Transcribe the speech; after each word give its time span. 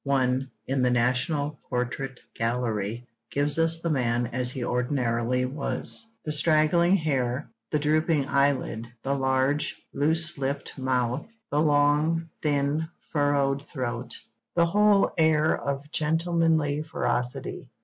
One, 0.03 0.49
in 0.65 0.81
the 0.81 0.89
National 0.89 1.59
Portrait 1.69 2.19
Gallery, 2.33 3.05
gives 3.29 3.59
us 3.59 3.79
the 3.81 3.91
man 3.91 4.25
as 4.33 4.49
he 4.49 4.65
ordinarily 4.65 5.45
was: 5.45 6.07
the 6.25 6.31
straggling 6.31 6.95
hair, 6.95 7.47
the 7.69 7.77
drooping 7.77 8.27
eyelid, 8.27 8.91
the 9.03 9.13
large, 9.13 9.79
loose 9.93 10.39
lipped 10.39 10.75
mouth, 10.75 11.27
the 11.51 11.61
long, 11.61 12.29
thin, 12.41 12.87
furrowed 13.11 13.63
throat, 13.63 14.15
the 14.55 14.65
whole 14.65 15.11
air 15.19 15.55
of 15.55 15.91
gentlemanly 15.91 16.81
ferocity. 16.81 17.69